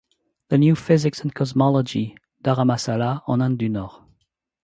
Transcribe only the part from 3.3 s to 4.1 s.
Inde du nord.